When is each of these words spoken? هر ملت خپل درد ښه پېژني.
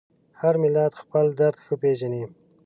هر 0.41 0.55
ملت 0.63 0.93
خپل 1.01 1.25
درد 1.39 1.57
ښه 1.65 1.75
پېژني. 1.81 2.23